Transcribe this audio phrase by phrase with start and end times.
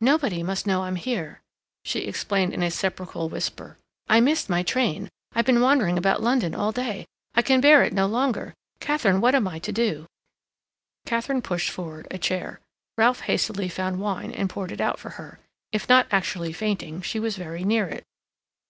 [0.00, 1.40] "Nobody must know I'm here,"
[1.84, 3.78] she explained in a sepulchral whisper.
[4.08, 5.08] "I missed my train.
[5.32, 7.06] I have been wandering about London all day.
[7.36, 8.54] I can bear it no longer.
[8.80, 10.06] Katharine, what am I to do?"
[11.06, 12.58] Katharine pushed forward a chair;
[12.98, 15.38] Ralph hastily found wine and poured it out for her.
[15.70, 18.02] If not actually fainting, she was very near it.